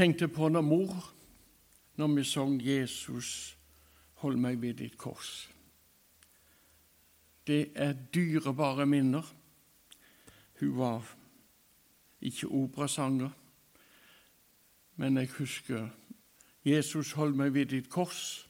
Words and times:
tenkte 0.00 0.28
på 0.32 0.48
når 0.48 0.62
mor, 0.64 1.12
når 1.96 2.08
vi 2.08 2.24
sang 2.24 2.62
'Jesus, 2.62 3.56
hold 4.14 4.36
meg 4.36 4.62
ved 4.62 4.74
ditt 4.74 4.96
kors'. 4.98 5.50
Det 7.46 7.72
er 7.74 7.92
dyrebare 7.92 8.86
minner. 8.86 9.34
Hun 10.60 10.78
var 10.78 11.16
ikke 12.20 12.48
operasanger, 12.48 13.30
men 14.96 15.16
jeg 15.16 15.28
husker 15.28 15.88
'Jesus, 16.64 17.12
hold 17.12 17.34
meg 17.34 17.54
ved 17.54 17.66
ditt 17.66 17.90
kors', 17.90 18.48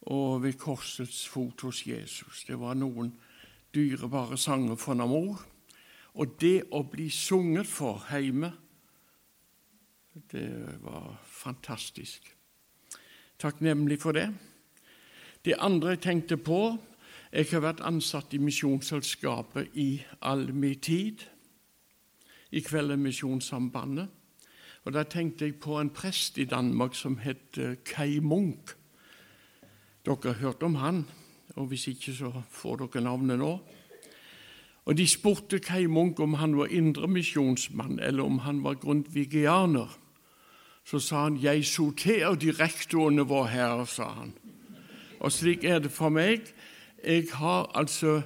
og 0.00 0.42
ved 0.42 0.52
korsets 0.52 1.28
fot 1.28 1.60
hos 1.60 1.86
Jesus. 1.86 2.44
Det 2.44 2.60
var 2.60 2.74
noen 2.74 3.14
dyrebare 3.74 4.38
sanger 4.38 4.74
for 4.74 4.94
mor. 4.94 5.46
Og 6.14 6.40
det 6.40 6.62
å 6.72 6.82
bli 6.82 7.10
sunget 7.10 7.66
for 7.66 8.06
hjemme 8.10 8.52
det 10.32 10.78
var 10.80 11.20
fantastisk. 11.24 12.36
Takknemlig 13.38 14.00
for 14.00 14.12
det. 14.12 14.34
Det 15.44 15.54
andre 15.58 15.88
jeg 15.88 16.00
tenkte 16.00 16.36
på 16.36 16.78
Jeg 17.32 17.46
har 17.50 17.60
vært 17.60 17.80
ansatt 17.84 18.32
i 18.34 18.38
Misjonsselskapet 18.38 19.74
i 19.74 20.02
all 20.22 20.54
min 20.54 20.78
tid. 20.80 21.20
I 22.50 22.60
kveld 22.60 22.90
er 22.90 22.96
Misjonssambandet. 22.96 24.08
Og 24.84 24.92
Da 24.92 25.02
tenkte 25.02 25.44
jeg 25.44 25.60
på 25.60 25.80
en 25.80 25.90
prest 25.90 26.38
i 26.38 26.44
Danmark 26.44 26.94
som 26.94 27.18
het 27.18 27.58
eh, 27.58 27.76
Kai 27.84 28.20
Munch. 28.20 28.76
Dere 30.06 30.32
har 30.32 30.40
hørt 30.40 30.62
om 30.62 30.74
han, 30.74 31.04
og 31.56 31.66
hvis 31.66 31.88
ikke 31.88 32.14
så 32.14 32.42
får 32.50 32.76
dere 32.76 33.02
navnet 33.02 33.38
nå. 33.38 33.58
Og 34.86 34.96
De 34.96 35.06
spurte 35.06 35.58
Kai 35.58 35.86
Munch 35.86 36.20
om 36.20 36.34
han 36.34 36.56
var 36.56 36.66
indremisjonsmann, 36.66 37.98
eller 37.98 38.22
om 38.22 38.38
han 38.38 38.62
var 38.64 38.74
grundvigianer. 38.74 40.05
Så 40.86 40.98
sa 40.98 41.22
han 41.22 41.36
'Jeg 41.36 41.64
sorterer 41.64 42.34
direktorene 42.34 43.22
våre 43.22 43.48
herre', 43.48 43.86
sa 43.86 44.08
han. 44.08 44.32
Og 45.20 45.32
slik 45.32 45.64
er 45.64 45.78
det 45.78 45.90
for 45.90 46.08
meg. 46.08 46.40
Jeg 47.04 47.24
har 47.32 47.70
altså 47.74 48.22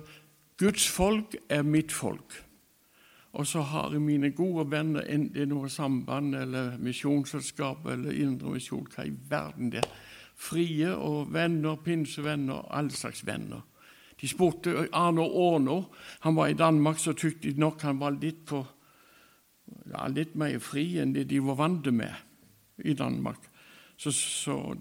Guds 0.59 0.89
folk 0.89 1.37
er 1.49 1.63
mitt 1.63 1.93
folk. 1.93 2.45
Og 3.33 3.47
så 3.47 3.61
har 3.61 3.93
jeg 3.93 4.03
mine 4.03 4.31
gode 4.31 4.71
venner, 4.71 5.01
enten 5.01 5.35
det 5.35 5.43
er 5.43 5.47
noe 5.47 5.69
samband 5.69 6.35
eller 6.35 6.79
misjonsselskap 6.79 7.87
eller 7.87 8.13
indremisjon, 8.13 8.87
hva 8.95 9.05
i 9.07 9.13
verden 9.31 9.73
det 9.73 9.79
er. 9.79 9.89
Frie 10.37 10.97
og 10.97 11.33
venner, 11.33 11.77
pinsevenner, 11.77 12.67
alle 12.71 12.91
slags 12.91 13.27
venner. 13.27 13.61
De 14.21 14.29
spurte 14.29 14.89
Arne 14.93 15.23
Aarno. 15.23 15.85
Han 16.21 16.37
var 16.37 16.47
i 16.47 16.53
Danmark, 16.53 16.99
så 16.99 17.13
tykte 17.13 17.53
de 17.53 17.61
nok 17.61 17.83
han 17.83 18.01
var 18.01 18.11
litt, 18.11 18.45
på, 18.47 18.67
ja, 19.87 20.09
litt 20.09 20.35
mer 20.37 20.59
fri 20.59 20.99
enn 20.99 21.15
det 21.15 21.29
de 21.31 21.41
var 21.41 21.55
vant 21.55 21.93
med 21.93 22.30
i 22.85 22.95
Danmark. 22.95 23.39
Så, 23.97 24.13
så, 24.13 24.75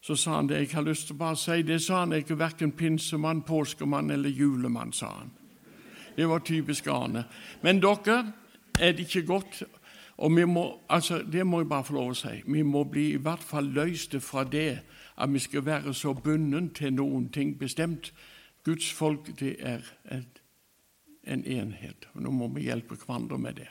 så, 0.00 0.16
sa 0.16 0.36
han 0.36 0.48
det. 0.48 0.58
Jeg 0.58 0.74
har 0.74 0.82
lyst 0.82 1.06
til 1.06 1.16
å 1.16 1.18
bare 1.18 1.36
si 1.36 1.62
det, 1.62 1.80
sa 1.82 2.00
han. 2.04 2.12
Jeg 2.12 2.30
er 2.30 2.40
verken 2.40 2.72
pinsemann, 2.72 3.42
påskemann 3.42 4.10
eller 4.10 4.30
julemann, 4.30 4.92
sa 4.92 5.12
han. 5.18 5.32
Det 6.16 6.28
var 6.28 6.38
typisk 6.38 6.86
Arne. 6.86 7.26
Men 7.62 7.80
dere 7.80 8.32
er 8.80 8.92
det 8.92 9.04
ikke 9.04 9.26
godt. 9.26 9.62
Og 10.16 10.36
vi 10.36 10.44
må, 10.44 10.80
altså, 10.88 11.22
Det 11.32 11.46
må 11.46 11.60
jeg 11.60 11.68
bare 11.68 11.84
få 11.84 11.94
lov 11.94 12.10
å 12.10 12.16
si. 12.16 12.40
Vi 12.46 12.62
må 12.62 12.84
bli 12.84 13.10
i 13.12 13.20
hvert 13.20 13.44
fall 13.44 13.68
løste 13.68 14.20
fra 14.20 14.44
det 14.44 14.80
at 15.16 15.32
vi 15.32 15.38
skal 15.38 15.66
være 15.66 15.94
så 15.94 16.14
bundet 16.14 16.74
til 16.76 16.92
noen 16.92 17.28
ting 17.28 17.58
bestemt. 17.58 18.12
Guds 18.64 18.92
folk 18.92 19.28
det 19.40 19.56
er 19.60 19.84
et, 20.10 20.42
en 21.24 21.44
enhet. 21.44 22.08
og 22.14 22.22
Nå 22.22 22.30
må 22.30 22.48
vi 22.48 22.68
hjelpe 22.68 22.96
hverandre 22.96 23.38
med 23.38 23.54
det. 23.60 23.68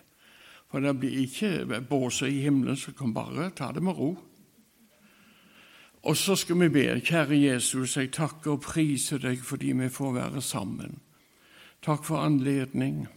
For 0.72 0.84
det 0.84 0.96
blir 1.00 1.20
ikke 1.24 1.82
båser 1.90 2.28
i 2.28 2.42
himmelen, 2.46 2.78
så 2.78 2.92
kan 2.92 3.14
bare 3.14 3.52
ta 3.56 3.72
det 3.72 3.84
med 3.84 3.98
ro. 3.98 4.16
Og 6.06 6.18
så 6.18 6.36
skal 6.36 6.60
vi 6.60 6.70
be. 6.70 6.86
Kjære 7.02 7.38
Jesus, 7.40 7.98
jeg 7.98 8.12
takker 8.14 8.52
og 8.52 8.62
priser 8.62 9.18
deg 9.22 9.42
fordi 9.42 9.74
vi 9.74 9.90
får 9.90 10.14
være 10.14 10.42
sammen. 10.42 11.00
Takk 11.82 12.06
for 12.06 12.22
anledning. 12.22 13.08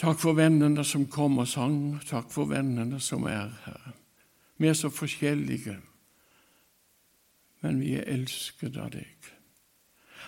Takk 0.00 0.18
for 0.20 0.36
vennene 0.36 0.84
som 0.84 1.06
kom 1.08 1.38
og 1.38 1.48
sang. 1.48 2.00
Takk 2.08 2.28
for 2.32 2.50
vennene 2.50 3.00
som 3.00 3.24
er 3.24 3.52
her. 3.64 3.94
Vi 4.56 4.68
er 4.68 4.76
så 4.76 4.90
forskjellige, 4.90 5.76
men 7.60 7.80
vi 7.80 7.96
er 7.98 8.06
elsket 8.12 8.76
av 8.76 8.92
deg. 8.94 9.33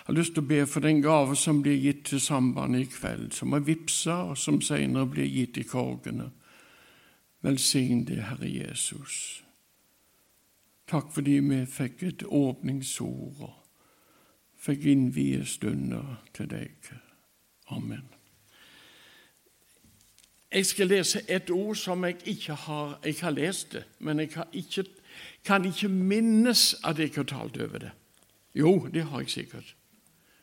Jeg 0.07 0.13
har 0.13 0.19
lyst 0.21 0.33
til 0.37 0.45
å 0.45 0.47
be 0.47 0.61
for 0.71 0.79
den 0.79 1.01
gave 1.03 1.35
som 1.35 1.57
blir 1.59 1.81
gitt 1.83 2.05
til 2.07 2.21
sambandet 2.23 2.85
i 2.85 2.87
kveld, 2.87 3.33
som 3.35 3.51
er 3.51 3.65
vippsa, 3.67 4.13
og 4.31 4.37
som 4.39 4.61
senere 4.63 5.03
blir 5.11 5.25
gitt 5.27 5.57
i 5.59 5.65
korgene. 5.67 6.29
Velsign 7.43 8.05
det, 8.07 8.21
Herre 8.23 8.47
Jesus. 8.47 9.17
Takk 10.87 11.09
fordi 11.11 11.33
vi 11.43 11.57
fikk 11.67 12.05
et 12.07 12.23
åpningsord 12.23 13.41
og 13.49 13.57
fikk 14.63 14.85
innvie 14.93 15.41
stunder 15.43 16.21
til 16.37 16.47
deg. 16.53 16.87
Amen. 17.75 18.05
Jeg 20.53 20.69
skal 20.69 20.87
lese 20.87 21.25
et 21.27 21.51
ord 21.51 21.75
som 21.75 22.05
jeg 22.07 22.21
ikke 22.23 22.55
har 22.55 22.99
Jeg 23.03 23.19
har 23.19 23.35
lest 23.35 23.73
det, 23.73 23.83
men 23.99 24.19
jeg 24.23 24.31
ikke, 24.53 24.85
kan 25.43 25.65
ikke 25.65 25.91
minnes 25.91 26.77
at 26.83 26.99
jeg 26.99 27.11
har 27.15 27.27
talt 27.27 27.59
over 27.59 27.77
det. 27.77 27.91
Jo, 28.55 28.87
det 28.87 29.03
har 29.03 29.19
jeg 29.19 29.29
sikkert 29.29 29.75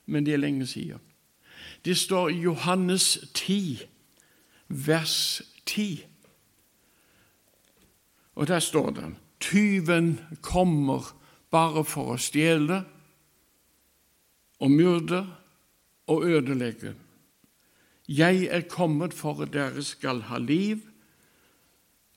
men 0.06 0.26
det 0.26 0.34
er 0.34 0.42
lenge 0.42 0.66
siden. 0.66 1.00
Det 1.84 1.96
står 1.96 2.28
i 2.28 2.40
Johannes 2.40 3.18
10, 3.34 3.82
vers 4.68 5.42
10. 5.66 6.04
Og 8.34 8.48
der 8.48 8.58
står 8.58 8.90
det 8.90 9.14
tyven 9.40 10.20
kommer 10.42 11.12
bare 11.50 11.84
for 11.84 12.14
å 12.14 12.20
stjele 12.20 12.80
og 14.64 14.70
myrde 14.72 15.20
og 16.10 16.24
ødelegge. 16.24 16.94
Jeg 18.08 18.48
er 18.52 18.66
kommet 18.68 19.14
for 19.16 19.44
at 19.44 19.52
dere 19.54 19.82
skal 19.84 20.24
ha 20.28 20.38
liv 20.40 20.82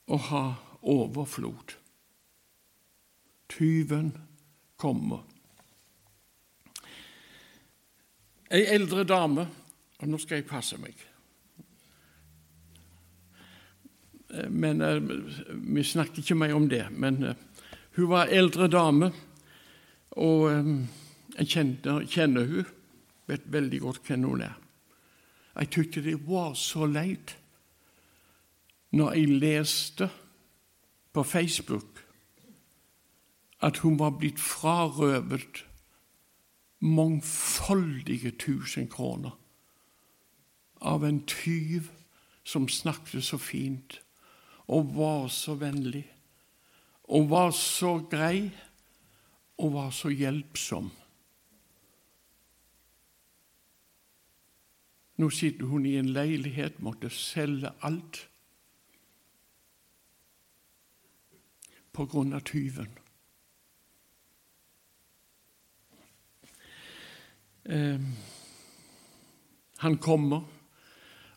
og 0.08 0.20
ha 0.28 0.44
overflod. 0.82 1.76
Tyven 3.48 4.12
kommer. 4.76 5.24
Ei 8.48 8.64
eldre 8.72 9.04
dame 9.04 9.44
og 9.98 10.08
Nå 10.08 10.18
skal 10.22 10.38
jeg 10.38 10.46
passe 10.48 10.76
meg. 10.78 10.94
Eh, 14.30 14.46
men 14.48 14.80
uh, 14.80 15.00
Vi 15.74 15.84
snakker 15.84 16.22
ikke 16.22 16.38
mer 16.38 16.54
om 16.54 16.68
det. 16.70 16.84
Men 16.90 17.18
uh, 17.24 17.34
hun 17.98 18.10
var 18.12 18.30
eldre 18.30 18.68
dame, 18.70 19.10
og 20.22 20.44
jeg 21.34 21.48
kjenner, 21.50 22.04
kjenner 22.06 22.46
hun, 22.46 22.68
vet 23.26 23.50
veldig 23.50 23.80
godt 23.82 24.06
hvem 24.06 24.26
hun 24.28 24.44
er. 24.46 24.54
Jeg 25.58 25.70
tykte 25.74 26.04
det 26.06 26.14
var 26.22 26.54
så 26.54 26.86
leit 26.86 27.34
når 28.94 29.16
jeg 29.18 29.40
leste 29.42 30.08
på 31.12 31.24
Facebook 31.26 32.04
at 33.66 33.82
hun 33.82 33.98
var 33.98 34.14
blitt 34.20 34.38
frarøvet 34.38 35.64
mangfoldige 36.78 38.30
tusen 38.38 38.88
kroner 38.88 39.34
av 40.80 41.04
en 41.04 41.20
tyv 41.26 41.90
som 42.44 42.68
snakket 42.68 43.24
så 43.24 43.38
fint 43.38 43.98
og 44.68 44.94
var 44.94 45.28
så 45.32 45.56
vennlig 45.58 46.04
og 47.08 47.28
var 47.32 47.50
så 47.56 47.98
grei 48.10 48.50
og 49.58 49.72
var 49.74 49.90
så 49.90 50.12
hjelpsom. 50.12 50.90
Nå 55.18 55.30
sitter 55.34 55.66
hun 55.66 55.86
i 55.86 55.96
en 55.98 56.12
leilighet, 56.14 56.78
måtte 56.78 57.10
selge 57.10 57.72
alt 57.82 58.20
på 61.90 62.06
grunn 62.06 62.36
av 62.38 62.44
tyven. 62.46 62.92
Eh, 67.68 68.00
han 69.78 69.98
kommer. 69.98 70.40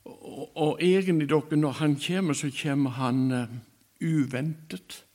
Og, 0.04 0.58
og, 0.58 0.84
egentlig, 0.84 1.30
dere, 1.30 1.56
når 1.56 1.72
han 1.72 1.96
kommer, 2.08 2.34
så 2.34 2.52
kommer 2.64 2.90
han 2.90 3.32
eh, 3.32 3.48
uventet. 4.02 5.06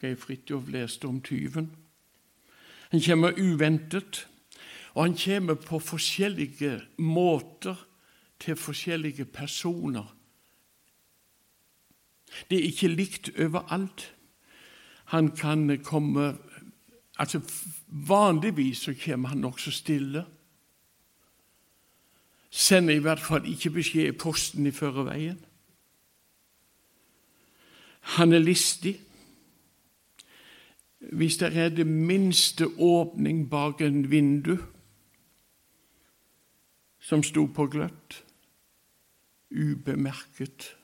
Geir 0.00 0.16
Fridtjof 0.16 0.68
leste 0.68 1.06
om 1.06 1.20
tyven. 1.20 1.70
Han 2.90 3.00
kommer 3.06 3.38
uventet, 3.38 4.26
og 4.94 5.04
han 5.04 5.14
kommer 5.14 5.54
på 5.54 5.78
forskjellige 5.78 6.80
måter 6.98 7.86
til 8.40 8.56
forskjellige 8.56 9.24
personer. 9.24 10.16
Det 12.50 12.58
er 12.58 12.70
ikke 12.72 12.88
likt 12.88 13.30
overalt. 13.38 14.14
Han 15.14 15.30
kan 15.36 15.78
komme 15.84 16.34
Altså, 17.20 17.40
Vanligvis 17.86 18.78
så 18.78 18.94
kommer 19.04 19.28
han 19.28 19.38
nokså 19.38 19.70
stille. 19.70 20.24
Sender 22.50 22.94
i 22.94 22.98
hvert 22.98 23.20
fall 23.20 23.44
ikke 23.52 23.70
beskjed 23.70 24.08
i 24.08 24.16
posten 24.16 24.66
i 24.66 24.70
førerveien. 24.70 25.44
Han 28.16 28.32
er 28.32 28.38
listig. 28.38 29.00
Hvis 31.12 31.36
det 31.36 31.56
er 31.56 31.68
det 31.68 31.86
minste 31.86 32.66
åpning 32.78 33.50
bak 33.50 33.80
en 33.80 34.10
vindu 34.10 34.56
som 37.00 37.22
sto 37.22 37.46
på 37.46 37.66
gløtt, 37.66 38.24
ubemerket 39.50 40.76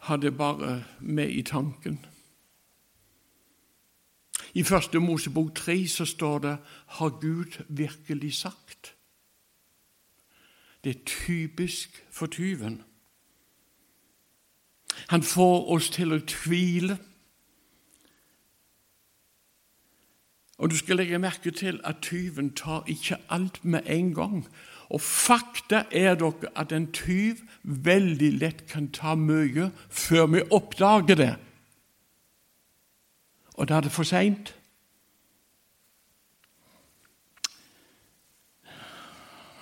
Hadde 0.00 0.32
bare 0.32 0.84
med 1.00 1.28
i 1.28 1.42
tanken. 1.42 2.06
I 4.54 4.62
første 4.62 4.98
Mosebok 4.98 5.54
tre 5.54 5.86
så 5.88 6.04
står 6.04 6.38
det 6.38 6.58
'Har 6.86 7.08
Gud 7.08 7.64
virkelig 7.68 8.34
sagt'? 8.34 8.96
Det 10.84 10.96
er 10.96 11.00
typisk 11.06 12.04
for 12.10 12.26
tyven. 12.26 12.82
Han 15.08 15.22
får 15.22 15.70
oss 15.70 15.90
til 15.90 16.12
å 16.12 16.18
tvile. 16.26 16.98
Og 20.58 20.70
du 20.70 20.76
skal 20.76 20.96
legge 20.96 21.18
merke 21.18 21.50
til 21.50 21.80
at 21.84 21.96
tyven 22.02 22.50
tar 22.54 22.84
ikke 22.86 23.16
alt 23.28 23.64
med 23.64 23.80
en 23.86 24.14
gang. 24.14 24.48
Og 24.90 25.00
fakta 25.00 25.84
er 25.90 26.14
dere 26.14 26.50
at 26.56 26.72
en 26.72 26.92
tyv 26.92 27.40
veldig 27.62 28.32
lett 28.38 28.66
kan 28.68 28.90
ta 28.92 29.14
mye 29.14 29.70
før 29.88 30.26
vi 30.26 30.42
oppdager 30.50 31.14
det. 31.14 31.36
Og 33.60 33.68
da 33.68 33.74
er 33.76 33.80
det 33.80 33.92
for 33.92 34.08
seint. 34.08 34.54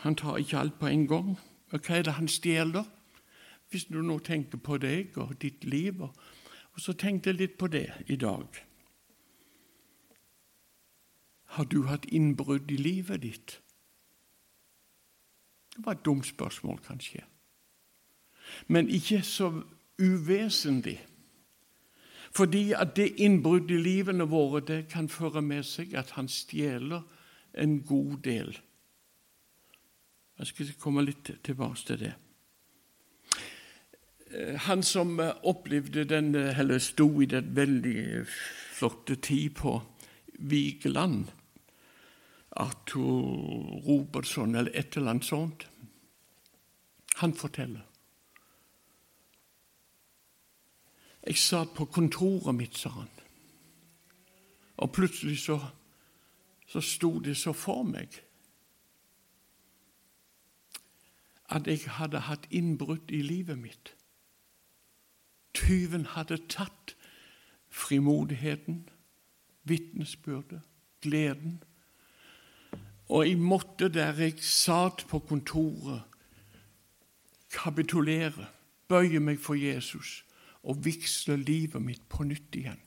Han 0.03 0.15
tar 0.15 0.37
ikke 0.37 0.59
alt 0.59 0.79
på 0.79 0.87
en 0.87 1.09
gang. 1.09 1.33
Og 1.73 1.81
hva 1.81 1.97
er 1.99 2.07
det 2.07 2.13
han 2.13 2.29
stjeler? 2.31 2.85
Hvis 3.71 3.89
du 3.91 3.99
nå 4.03 4.21
tenker 4.23 4.63
på 4.63 4.79
deg 4.79 5.19
og 5.19 5.35
ditt 5.43 5.65
liv, 5.65 5.99
og 6.03 6.79
så 6.79 6.95
tenkte 6.95 7.33
jeg 7.33 7.41
litt 7.41 7.59
på 7.59 7.67
det 7.67 7.91
i 8.07 8.17
dag. 8.17 8.47
Har 11.59 11.65
du 11.65 11.83
hatt 11.91 12.07
innbrudd 12.07 12.71
i 12.71 12.77
livet 12.79 13.23
ditt? 13.23 13.59
Det 15.75 15.87
var 15.87 15.99
et 15.99 16.05
dumt 16.05 16.27
spørsmål, 16.27 16.79
kanskje. 16.87 17.27
Men 18.69 18.89
ikke 18.89 19.23
så 19.23 19.63
uvesentlig. 19.99 21.01
Fordi 22.39 22.73
at 22.73 22.95
det 22.95 23.17
innbruddet 23.19 23.75
i 23.75 23.83
livene 23.83 24.29
våre 24.31 24.61
det 24.63 24.85
kan 24.93 25.09
føre 25.11 25.43
med 25.43 25.65
seg 25.67 25.97
at 25.99 26.13
han 26.15 26.29
stjeler 26.31 27.03
en 27.59 27.81
god 27.83 28.21
del. 28.23 28.53
Jeg 30.39 30.47
skal 30.47 30.69
komme 30.79 31.03
litt 31.03 31.33
tilbake 31.43 31.83
til 31.89 31.99
det. 32.05 32.13
Eh, 34.31 34.55
han 34.69 34.85
som 34.87 35.19
eh, 35.21 35.35
opplevde 35.51 36.05
den, 36.05 36.31
eh, 36.39 36.61
eller 36.61 36.79
sto 36.79 37.09
i 37.23 37.27
den 37.27 37.51
veldig 37.57 38.23
flotte 38.29 39.17
tid 39.17 39.57
på 39.59 39.75
Vigeland, 40.39 41.33
Arthur 42.55 43.83
Robertson 43.89 44.55
eller 44.55 44.71
et 44.79 44.97
eller 44.97 45.17
annet 45.17 45.27
sånt, 45.27 45.67
han 47.19 47.35
forteller. 47.35 47.88
Jeg 51.27 51.37
satt 51.37 51.75
på 51.75 51.85
kontoret 51.85 52.55
mitt, 52.55 52.79
sa 52.79 52.89
han, 52.89 53.11
og 54.77 54.93
plutselig 54.93 55.39
så, 55.43 55.59
så 56.67 56.81
sto 56.81 57.19
det 57.19 57.37
så 57.37 57.53
for 57.53 57.83
meg 57.83 58.21
at 61.49 61.67
jeg 61.67 61.89
hadde 61.97 62.21
hatt 62.29 62.45
innbrudd 62.53 63.11
i 63.11 63.23
livet 63.25 63.59
mitt. 63.59 63.95
Tyven 65.57 66.05
hadde 66.13 66.37
tatt 66.53 66.95
frimodigheten, 67.69 68.83
vitnesbyrdet, 69.65 70.61
gleden. 71.01 71.63
Og 73.09 73.29
jeg 73.29 73.39
måtte, 73.41 73.89
der 73.89 74.13
jeg 74.21 74.39
satt 74.45 75.07
på 75.09 75.19
kontoret, 75.19 76.03
kapitulere, 77.51 78.47
bøye 78.89 79.21
meg 79.21 79.41
for 79.41 79.57
Jesus 79.57 80.28
og 80.69 80.85
vigsle 80.85 81.39
livet 81.41 81.83
mitt 81.83 82.05
på 82.13 82.27
nytt 82.29 82.57
igjen. 82.59 82.83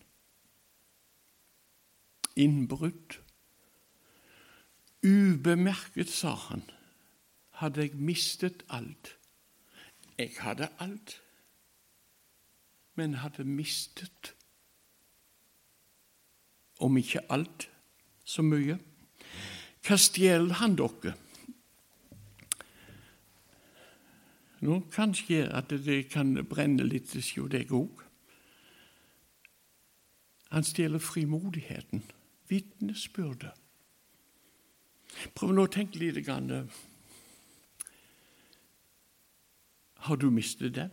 Innbrudd. 2.40 3.18
Ubemerket, 5.02 6.10
sa 6.14 6.36
han 6.50 6.64
hadde 7.62 7.86
jeg 7.86 7.98
mistet 8.02 8.64
alt. 8.70 9.16
Jeg 10.18 10.34
hadde 10.40 10.70
alt, 10.82 11.22
men 12.98 13.20
hadde 13.22 13.46
mistet 13.46 14.34
om 16.82 16.98
ikke 16.98 17.22
alt, 17.30 17.68
så 18.26 18.42
mye. 18.42 18.80
Hva 19.86 19.98
stjeler 20.02 20.58
han 20.62 20.74
dere? 20.78 21.14
Nå 24.62 24.80
kanskje 24.94 25.48
at 25.50 25.70
det 25.70 26.04
kan 26.12 26.36
brenne 26.46 26.86
litt 26.86 27.14
hos 27.16 27.34
deg 27.50 27.74
òg. 27.74 28.04
Han 30.52 30.64
stjeler 30.64 31.00
frimodigheten, 31.00 32.04
vitnesbyrdet. 32.50 33.56
Prøv 35.36 35.54
nå 35.54 35.66
å 35.66 35.72
tenke 35.72 36.00
litt 36.00 36.28
Har 40.02 40.16
du 40.18 40.30
mistet 40.30 40.76
den? 40.76 40.92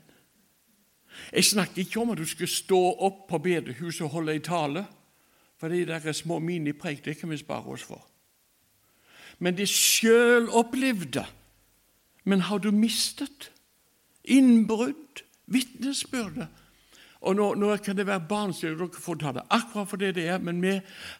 Jeg 1.32 1.44
snakker 1.44 1.82
ikke 1.82 2.00
om 2.00 2.10
at 2.10 2.18
du 2.18 2.26
skal 2.28 2.48
stå 2.48 2.78
opp 3.06 3.28
på 3.28 3.38
bedehuset 3.38 4.04
og 4.06 4.10
holde 4.10 4.34
en 4.34 4.42
tale, 4.42 4.86
for 5.58 5.68
de 5.68 5.84
der 5.84 6.12
små 6.12 6.38
minipreik 6.38 7.04
det 7.04 7.18
kan 7.18 7.30
vi 7.30 7.36
spare 7.36 7.66
oss 7.66 7.82
for. 7.82 8.04
Men 9.38 9.56
det 9.56 9.68
sjølopplevde. 9.68 11.24
Men 12.24 12.40
har 12.40 12.58
du 12.58 12.70
mistet? 12.70 13.50
Innbrudd? 14.28 15.24
Vitnesbyrde? 15.48 16.48
Og 17.20 17.34
nå, 17.34 17.54
nå, 17.58 17.76
kan 17.82 17.96
det 17.98 18.06
være 18.06 18.28
barnslig, 18.30 18.76
dere 18.78 19.02
får 19.02 19.16
ta 19.18 19.32
det 19.34 19.42
akkurat 19.50 19.88
for 19.90 19.98
det 19.98 20.12
det 20.14 20.28
er, 20.30 20.38
men 20.38 20.60
vi 20.62 20.76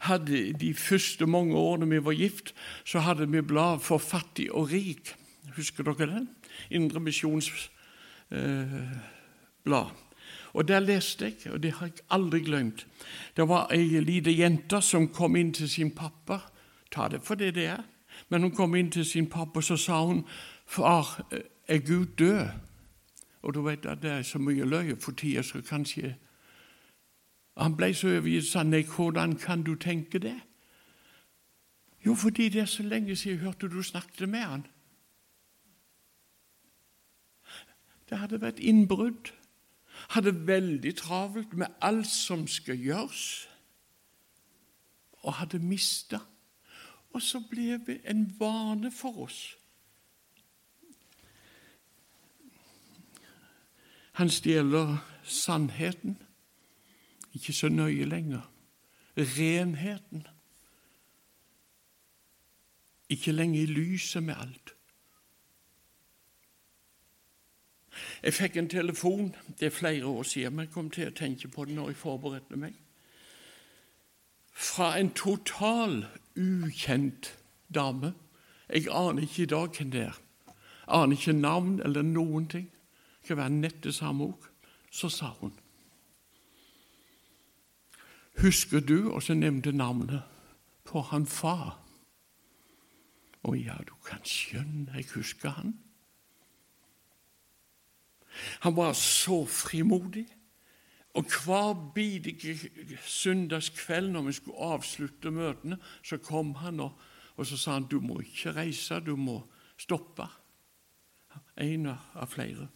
hadde 0.06 0.42
de 0.60 0.74
første 0.74 1.26
mange 1.26 1.56
årene 1.58 1.88
vi 1.90 2.04
var 2.04 2.14
gift, 2.14 2.54
så 2.86 3.02
hadde 3.02 3.26
vi 3.26 3.42
blad 3.42 3.82
for 3.82 3.98
fattig 3.98 4.46
og 4.52 4.70
rik. 4.70 5.14
Husker 5.56 5.88
dere 5.88 6.06
det? 6.12 6.26
Indre 6.70 7.00
misjons 7.00 7.50
eh. 8.30 8.92
Og 10.52 10.68
Der 10.68 10.80
leste 10.80 11.24
jeg, 11.24 11.52
og 11.52 11.62
det 11.62 11.72
har 11.72 11.86
jeg 11.86 12.04
aldri 12.10 12.40
glemt. 12.40 12.86
Det 13.36 13.48
var 13.48 13.68
ei 13.72 14.00
lita 14.00 14.30
jente 14.30 14.80
som 14.82 15.08
kom 15.08 15.36
inn 15.36 15.52
til 15.52 15.68
sin 15.68 15.90
pappa. 15.90 16.38
Ta 16.90 17.08
det 17.08 17.20
for 17.22 17.34
det 17.34 17.54
det 17.54 17.66
er. 17.66 17.82
Men 18.28 18.42
hun 18.42 18.54
kom 18.54 18.74
inn 18.74 18.90
til 18.90 19.04
sin 19.04 19.26
pappa, 19.26 19.58
og 19.58 19.64
så 19.64 19.76
sa 19.76 20.04
hun, 20.04 20.24
'Far, 20.66 21.24
er 21.68 21.78
Gud 21.78 22.06
død?' 22.18 22.67
Og 23.42 23.54
du 23.54 23.62
vet 23.62 23.86
at 23.86 24.02
det 24.02 24.10
er 24.10 24.22
så 24.22 24.38
mye 24.38 24.64
løye 24.64 24.96
for 25.00 25.12
tida, 25.12 25.42
så 25.42 25.62
kanskje 25.62 26.16
Han 27.58 27.76
ble 27.76 27.94
så 27.94 28.06
overgitt 28.06 28.46
sa 28.46 28.62
nei, 28.62 28.84
hvordan 28.86 29.32
kan 29.36 29.62
du 29.66 29.74
tenke 29.74 30.18
det? 30.18 30.36
Jo, 32.06 32.14
fordi 32.14 32.48
det 32.48 32.60
er 32.60 32.66
så 32.70 32.82
lenge 32.82 33.16
siden 33.16 33.38
jeg 33.38 33.44
hørte 33.44 33.68
du 33.68 33.82
snakket 33.82 34.28
med 34.28 34.40
han. 34.40 34.66
Det 38.08 38.18
hadde 38.18 38.40
vært 38.40 38.58
innbrudd. 38.58 39.32
Hadde 40.08 40.46
veldig 40.46 40.96
travelt 40.96 41.52
med 41.52 41.66
alt 41.82 42.06
som 42.06 42.46
skal 42.46 42.78
gjøres, 42.78 43.48
og 45.22 45.34
hadde 45.34 45.58
mista. 45.58 46.20
Og 47.10 47.22
så 47.22 47.42
ble 47.50 47.80
det 47.86 48.00
en 48.06 48.34
vane 48.38 48.90
for 48.94 49.24
oss. 49.26 49.57
Han 54.18 54.30
stjeler 54.30 54.96
sannheten, 55.22 56.16
ikke 57.34 57.52
så 57.52 57.68
nøye 57.68 58.04
lenger. 58.04 58.50
Renheten. 59.16 60.26
Ikke 63.08 63.32
lenger 63.32 63.62
i 63.62 63.66
lyset 63.66 64.22
med 64.22 64.34
alt. 64.38 64.74
Jeg 68.22 68.34
fikk 68.34 68.56
en 68.56 68.68
telefon 68.68 69.36
det 69.60 69.66
er 69.66 69.70
flere 69.70 70.06
år 70.06 70.22
siden, 70.22 70.58
jeg 70.58 70.70
kom 70.70 70.90
til 70.90 71.06
å 71.08 71.14
tenke 71.14 71.48
på 71.48 71.64
det 71.64 71.76
når 71.76 71.92
jeg 71.92 72.00
forberedte 72.00 72.58
meg. 72.58 72.74
Fra 74.50 74.96
en 74.98 75.12
total 75.14 76.02
ukjent 76.34 77.38
dame. 77.74 78.10
Jeg 78.66 78.90
aner 78.90 79.22
ikke 79.22 79.42
i 79.42 79.52
dag 79.54 79.70
hvem 79.78 79.94
det 79.94 80.02
er. 80.08 80.18
Aner 80.88 81.14
ikke 81.14 81.32
navn 81.38 81.78
eller 81.84 82.02
noen 82.02 82.50
ting. 82.50 82.66
Det 83.20 83.28
kan 83.28 83.36
være 83.36 83.50
nett 83.50 83.82
det 83.84 83.94
samme 83.94 84.24
òg. 84.24 84.46
Så 84.90 85.08
sa 85.12 85.34
hun 85.40 85.52
Husker 88.38 88.80
du 88.80 89.10
Og 89.10 89.22
så 89.22 89.34
nevnte 89.34 89.72
navnet 89.72 90.22
på 90.88 91.02
han 91.10 91.26
far. 91.26 91.76
Å 93.44 93.52
ja, 93.54 93.76
du 93.84 93.92
kan 94.06 94.22
skjønne, 94.24 94.94
jeg 94.96 95.10
husker 95.12 95.52
han. 95.52 95.74
Han 98.64 98.76
var 98.76 98.96
så 98.96 99.42
frimodig. 99.44 100.24
Og 101.18 101.28
hver 101.44 101.74
bidige 101.94 102.54
søndagskveld 103.04 104.10
når 104.14 104.26
vi 104.28 104.32
skulle 104.32 104.72
avslutte 104.72 105.30
møtene, 105.34 105.78
så 106.02 106.18
kom 106.22 106.54
han 106.62 106.80
og, 106.80 106.98
og 107.36 107.46
så 107.46 107.56
sa 107.56 107.76
han, 107.76 107.88
du 107.90 108.00
må 108.00 108.20
ikke 108.22 108.54
reise, 108.56 109.00
du 109.00 109.16
må 109.16 109.40
stoppe. 109.78 110.28
En 111.58 111.88
av 111.90 112.28
flere. 112.30 112.68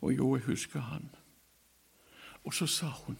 Og 0.00 0.16
jo, 0.16 0.36
jeg 0.36 0.44
husker 0.44 0.80
han. 0.80 1.10
Og 2.44 2.54
så 2.54 2.66
sa 2.66 2.86
hun 2.86 3.18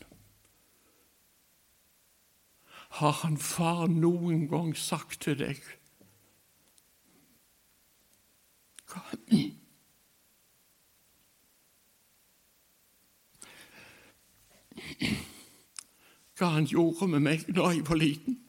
Har 2.91 3.11
han 3.11 3.37
far 3.39 3.87
noen 3.87 4.49
gang 4.49 4.77
sagt 4.77 5.21
til 5.23 5.39
deg 5.39 5.61
hva, 8.91 9.03
hva 16.35 16.49
han 16.57 16.67
gjorde 16.67 17.07
med 17.13 17.23
meg 17.29 17.47
da 17.55 17.71
jeg 17.71 17.87
var 17.87 18.01
liten? 18.01 18.41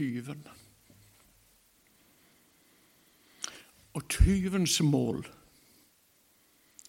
Tyven. 0.00 0.48
Og 3.92 4.08
tyvens 4.08 4.80
mål 4.82 5.26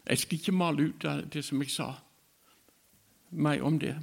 Jeg 0.08 0.18
skal 0.18 0.40
ikke 0.40 0.52
male 0.52 0.84
ut 0.84 1.02
det 1.34 1.46
som 1.46 1.62
jeg 1.62 1.70
sa, 1.70 1.92
meg 3.32 3.62
om 3.62 3.80
det. 3.80 3.98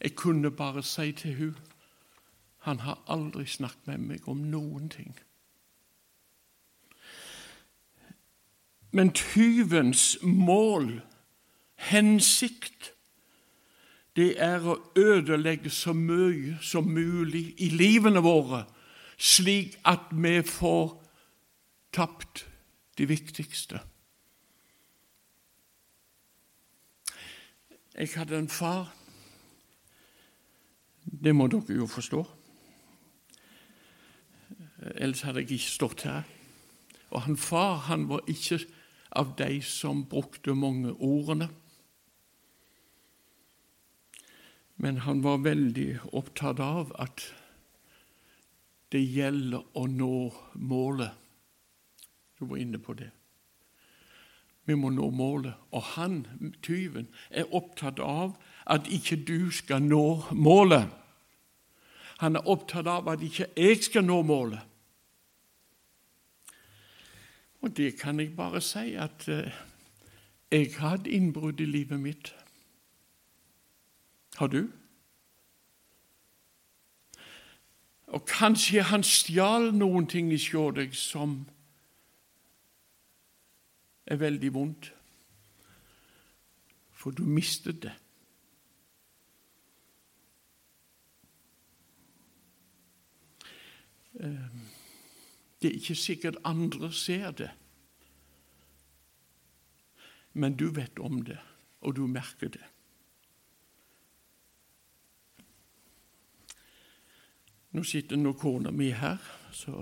Jeg 0.00 0.16
kunne 0.16 0.50
bare 0.50 0.82
si 0.82 1.12
til 1.12 1.36
hun 1.36 1.56
han 2.58 2.80
har 2.80 3.02
aldri 3.06 3.46
snakket 3.46 3.86
med 3.86 3.98
meg 3.98 4.28
om 4.28 4.36
noen 4.36 4.88
ting. 4.88 5.18
Men 8.90 9.12
tyvens 9.12 10.18
mål, 10.22 11.02
hensikt, 11.76 12.94
det 14.16 14.34
er 14.38 14.62
å 14.62 14.76
ødelegge 14.94 15.70
så 15.74 15.92
mye 15.96 16.58
som 16.62 16.86
mulig 16.86 17.54
i 17.62 17.70
livene 17.74 18.22
våre, 18.22 18.64
slik 19.18 19.78
at 19.86 20.12
vi 20.12 20.38
får 20.46 20.94
tapt 21.94 22.44
det 22.98 23.08
viktigste. 23.10 23.80
Jeg 27.94 28.10
hadde 28.16 28.38
en 28.38 28.48
far 28.50 28.90
Det 31.04 31.34
må 31.36 31.46
dere 31.46 31.76
jo 31.76 31.86
forstå. 31.86 32.20
Ellers 34.98 35.20
hadde 35.22 35.44
jeg 35.44 35.58
ikke 35.58 35.70
stått 35.70 36.02
her. 36.08 36.24
Og 37.14 37.22
han 37.22 37.36
far 37.36 37.76
han 37.86 38.08
var 38.08 38.24
ikke 38.26 38.58
av 39.12 39.34
de 39.38 39.60
som 39.62 40.02
brukte 40.08 40.56
mange 40.58 40.92
ordene. 40.98 41.48
Men 44.76 44.98
han 45.06 45.22
var 45.22 45.44
veldig 45.44 45.98
opptatt 46.12 46.60
av 46.60 46.92
at 46.98 47.26
det 48.92 49.02
gjelder 49.02 49.62
å 49.74 49.86
nå 49.90 50.16
målet. 50.54 51.12
Du 52.38 52.46
var 52.46 52.60
inne 52.62 52.78
på 52.78 52.94
det. 52.98 53.10
Vi 54.64 54.74
må 54.74 54.90
nå 54.90 55.10
målet. 55.10 55.54
Og 55.70 55.82
han, 55.94 56.24
tyven, 56.62 57.08
er 57.30 57.50
opptatt 57.54 58.00
av 58.00 58.36
at 58.66 58.88
ikke 58.88 59.18
du 59.26 59.50
skal 59.52 59.82
nå 59.82 60.24
målet. 60.32 60.88
Han 62.22 62.38
er 62.38 62.48
opptatt 62.48 62.88
av 62.88 63.10
at 63.12 63.22
ikke 63.22 63.50
jeg 63.56 63.82
skal 63.84 64.06
nå 64.06 64.22
målet. 64.22 64.62
Og 67.64 67.76
det 67.76 67.94
kan 68.00 68.20
jeg 68.20 68.34
bare 68.36 68.60
si 68.60 68.92
at 69.00 69.24
eh, 69.32 69.52
jeg 70.52 70.74
hatt 70.78 71.06
innbrudd 71.08 71.60
i 71.60 71.68
livet 71.68 72.00
mitt. 72.00 72.34
Har 74.34 74.46
du? 74.46 74.70
Og 78.06 78.26
kanskje 78.26 78.82
han 78.82 79.02
stjal 79.02 79.72
noen 79.74 80.06
ting 80.06 80.32
i 80.32 80.38
deg 80.38 80.94
som 80.94 81.44
er 84.06 84.16
veldig 84.20 84.52
vondt, 84.54 84.92
for 86.92 87.10
du 87.10 87.24
mistet 87.24 87.82
det. 87.82 87.94
Um, 94.14 94.68
det 95.62 95.70
er 95.70 95.80
ikke 95.80 95.94
sikkert 95.94 96.36
andre 96.44 96.92
ser 96.92 97.30
det, 97.30 97.50
men 100.32 100.54
du 100.56 100.70
vet 100.70 100.98
om 100.98 101.24
det, 101.24 101.38
og 101.80 101.96
du 101.96 102.06
merker 102.06 102.48
det. 102.48 102.73
Nå 107.74 107.82
sitter 107.82 108.16
nå 108.20 108.32
kona 108.38 108.70
mi 108.70 108.92
her, 108.94 109.18
så 109.50 109.80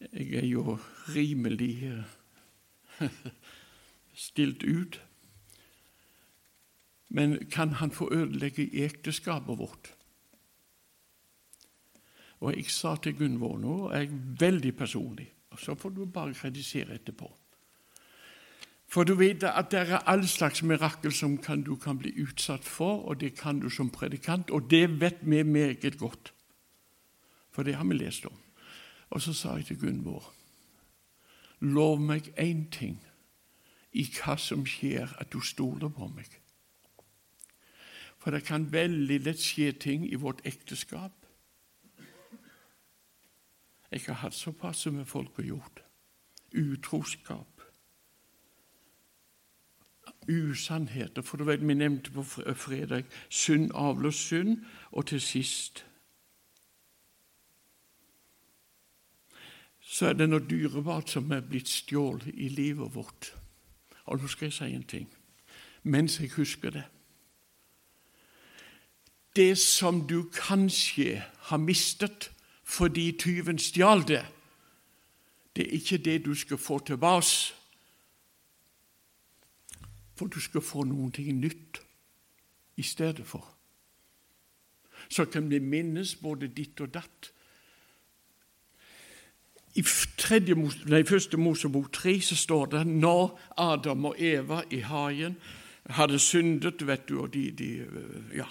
jeg 0.00 0.32
er 0.40 0.46
jo 0.46 0.78
rimelig 1.14 1.74
eh, 1.86 3.04
stilt 4.26 4.64
ut. 4.66 4.98
Men 7.14 7.38
kan 7.50 7.78
han 7.78 7.94
få 7.94 8.10
ødelegge 8.12 8.66
ekteskapet 8.84 9.58
vårt? 9.58 9.92
Og 12.40 12.54
jeg 12.54 12.70
sa 12.70 12.96
til 13.02 13.16
Gunvor 13.18 13.58
nå, 13.58 13.76
og 13.88 13.94
jeg 13.94 14.10
er 14.10 14.20
veldig 14.42 14.74
personlig, 14.76 15.28
og 15.50 15.62
så 15.62 15.74
får 15.74 15.94
du 15.94 16.04
bare 16.06 16.34
kritisere 16.34 16.98
etterpå. 16.98 17.30
For 18.88 19.04
du 19.04 19.14
vet 19.14 19.44
at 19.44 19.70
det 19.70 19.80
er 19.80 20.04
all 20.08 20.24
slags 20.28 20.62
mirakel 20.62 21.12
som 21.12 21.36
kan, 21.38 21.62
du 21.62 21.76
kan 21.76 21.98
bli 21.98 22.14
utsatt 22.22 22.64
for, 22.64 23.02
og 23.04 23.20
det 23.20 23.34
kan 23.36 23.60
du 23.60 23.68
som 23.70 23.90
predikant, 23.90 24.50
og 24.50 24.70
det 24.70 25.00
vet 25.00 25.20
vi 25.20 25.42
meget 25.42 25.98
godt. 25.98 26.32
For 27.50 27.62
det 27.62 27.74
har 27.74 27.84
vi 27.84 27.94
lest 27.94 28.26
om. 28.26 28.38
Og 29.10 29.22
så 29.22 29.32
sa 29.32 29.56
jeg 29.56 29.66
til 29.66 29.80
Gunvor 29.80 30.34
Lov 31.60 31.98
meg 32.00 32.28
én 32.38 32.68
ting 32.70 33.00
i 33.92 34.04
hva 34.06 34.36
som 34.38 34.62
skjer, 34.66 35.10
at 35.18 35.32
du 35.32 35.40
stoler 35.40 35.88
på 35.90 36.06
meg. 36.06 36.28
For 38.18 38.30
det 38.30 38.44
kan 38.46 38.72
veldig 38.72 39.18
lett 39.24 39.42
skje 39.42 39.72
ting 39.72 40.04
i 40.06 40.14
vårt 40.14 40.44
ekteskap 40.46 41.18
jeg 43.90 44.00
har 44.06 44.14
hatt 44.14 44.34
såpass 44.34 44.86
med 44.86 45.04
folk 45.04 45.36
har 45.36 45.44
gjort. 45.44 45.82
Utroskap. 46.54 47.57
Usannheter. 50.28 51.22
For 51.22 51.36
du 51.36 51.44
vet, 51.44 51.68
vi 51.68 51.74
nevnte 51.74 52.10
på 52.10 52.22
fredag 52.54 53.04
synd 53.28 53.70
avler 53.74 54.10
synd, 54.10 54.64
og 54.92 55.06
til 55.06 55.20
sist 55.20 55.84
så 59.88 60.10
er 60.10 60.18
det 60.18 60.28
noe 60.28 60.44
dyrebart 60.44 61.08
som 61.10 61.30
er 61.32 61.40
blitt 61.40 61.70
stjålet 61.72 62.28
i 62.36 62.50
livet 62.52 62.92
vårt. 62.94 63.32
Og 64.04 64.20
nå 64.20 64.28
skal 64.28 64.50
jeg 64.50 64.58
si 64.58 64.74
en 64.74 64.84
ting 64.84 65.08
mens 65.88 66.18
jeg 66.20 66.34
husker 66.34 66.70
det. 66.70 66.82
Det 69.36 69.58
som 69.58 70.02
du 70.06 70.28
kanskje 70.34 71.22
har 71.48 71.56
mistet, 71.56 72.30
fordi 72.64 73.12
tyven 73.16 73.58
stjal 73.58 74.02
det. 74.08 74.24
Det 75.56 75.64
er 75.64 75.76
ikke 75.78 75.98
det 76.04 76.24
du 76.26 76.34
skal 76.34 76.58
få 76.58 76.78
tilbake, 76.78 77.54
for 80.18 80.26
du 80.26 80.40
skal 80.42 80.64
få 80.64 80.84
noen 80.88 81.12
ting 81.14 81.40
nytt 81.40 81.80
i 82.76 82.82
stedet 82.82 83.26
for. 83.26 83.46
Så 85.08 85.24
kan 85.30 85.50
vi 85.50 85.58
minnes 85.62 86.16
både 86.18 86.50
ditt 86.50 86.80
og 86.80 86.92
datt. 86.94 87.30
I 89.78 89.84
tredje, 90.18 90.56
nei, 90.90 91.04
første 91.06 91.38
Mosebok 91.38 91.92
tre 91.94 92.16
står 92.20 92.72
det 92.74 92.86
når 92.86 93.38
Adam 93.62 94.10
og 94.10 94.18
Eva 94.18 94.64
i 94.74 94.80
hagen 94.82 95.36
hadde 95.88 96.18
syndet 96.18 96.82
vet 96.86 97.06
du, 97.08 97.20
og 97.22 97.32
de, 97.32 97.50
de 97.50 97.86
Ja, 98.36 98.48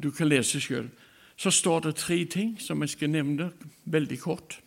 du 0.00 0.10
kan 0.10 0.32
lese 0.32 0.60
sjøl 0.64 0.88
så 1.36 1.50
står 1.50 1.80
det 1.80 1.96
tre 1.96 2.24
ting 2.24 2.60
som 2.60 2.82
jeg 2.82 2.94
skal 2.94 3.10
nevne 3.10 3.50
veldig 3.84 4.18
kort. 4.22 4.60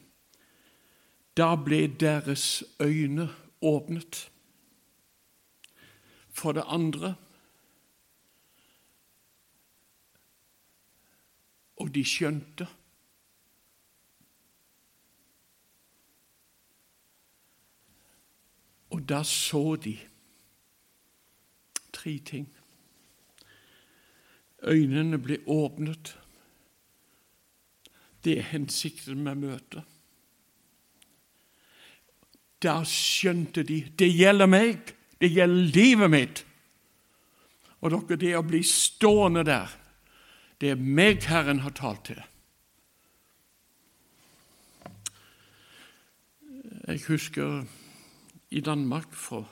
Da 1.38 1.56
ble 1.56 1.88
deres 2.00 2.64
øyne 2.82 3.30
åpnet. 3.62 4.28
For 6.38 6.54
det 6.54 6.64
andre 6.68 7.16
Og 11.78 11.94
de 11.94 12.02
skjønte. 12.06 12.66
Og 18.90 19.04
da 19.10 19.22
så 19.24 19.76
de 19.76 19.94
tre 21.94 22.18
ting. 22.26 22.48
Øynene 24.64 25.22
ble 25.22 25.38
åpnet. 25.46 26.16
Det 28.24 28.40
er 28.40 28.50
hensikten 28.52 29.22
med 29.24 29.36
møtet. 29.36 29.84
Da 32.64 32.80
skjønte 32.90 33.62
de 33.64 33.84
det 34.00 34.10
gjelder 34.18 34.50
meg, 34.50 34.97
det 35.22 35.32
gjelder 35.34 35.74
livet 35.74 36.12
mitt. 36.12 36.46
Og 37.82 37.92
dere, 37.94 38.18
det 38.18 38.34
å 38.38 38.46
bli 38.46 38.64
stående 38.66 39.44
der, 39.46 39.74
det 40.62 40.74
er 40.74 40.82
meg 40.82 41.26
Herren 41.30 41.62
har 41.62 41.76
talt 41.78 42.08
til. 42.10 42.22
Jeg 46.88 47.04
husker 47.10 47.66
i 48.50 48.62
Danmark 48.64 49.14
for 49.14 49.50